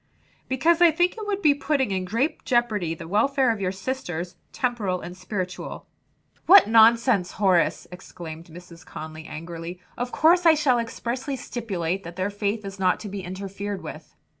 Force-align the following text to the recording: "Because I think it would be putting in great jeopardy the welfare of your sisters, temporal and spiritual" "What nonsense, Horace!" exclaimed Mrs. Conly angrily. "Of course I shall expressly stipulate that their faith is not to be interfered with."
"Because 0.47 0.81
I 0.81 0.89
think 0.89 1.15
it 1.15 1.27
would 1.27 1.43
be 1.43 1.53
putting 1.53 1.91
in 1.91 2.05
great 2.05 2.43
jeopardy 2.43 2.95
the 2.95 3.07
welfare 3.07 3.51
of 3.51 3.61
your 3.61 3.71
sisters, 3.71 4.35
temporal 4.51 4.99
and 4.99 5.15
spiritual" 5.15 5.85
"What 6.47 6.65
nonsense, 6.67 7.33
Horace!" 7.33 7.85
exclaimed 7.91 8.45
Mrs. 8.45 8.83
Conly 8.83 9.25
angrily. 9.27 9.79
"Of 9.99 10.11
course 10.11 10.43
I 10.47 10.55
shall 10.55 10.79
expressly 10.79 11.35
stipulate 11.35 12.03
that 12.03 12.15
their 12.15 12.31
faith 12.31 12.65
is 12.65 12.79
not 12.79 12.99
to 13.01 13.09
be 13.09 13.21
interfered 13.21 13.83
with." 13.83 14.15